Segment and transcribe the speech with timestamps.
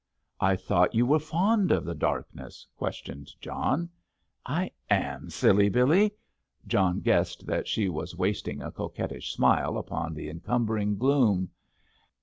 [0.39, 3.87] "I thought you were fond of the darkness?" questioned John.
[4.43, 6.09] "I am, silly Billy."
[6.65, 11.51] John guessed that she was wasting a coquettish smile upon the encumbering gloom.